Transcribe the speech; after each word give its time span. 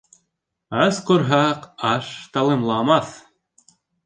Ас 0.85 1.01
ҡорһаҡ 1.09 1.67
аш 1.91 2.09
талымламаҫ. 2.39 3.15